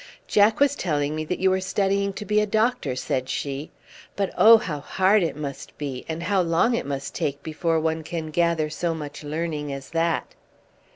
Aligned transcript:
"Jack 0.27 0.59
was 0.59 0.75
telling 0.75 1.15
me 1.15 1.23
that 1.25 1.37
you 1.37 1.51
were 1.51 1.61
studying 1.61 2.11
to 2.13 2.25
be 2.25 2.41
a 2.41 2.47
doctor," 2.47 2.95
said 2.95 3.29
she. 3.29 3.69
"But 4.15 4.33
oh, 4.35 4.57
how 4.57 4.79
hard 4.79 5.21
it 5.21 5.35
must 5.37 5.77
be, 5.77 6.05
and 6.09 6.23
how 6.23 6.41
long 6.41 6.73
it 6.73 6.87
must 6.87 7.13
take 7.13 7.43
before 7.43 7.79
one 7.79 8.01
can 8.01 8.31
gather 8.31 8.67
so 8.67 8.95
much 8.95 9.23
learning 9.23 9.71
as 9.71 9.91
that!" 9.91 10.33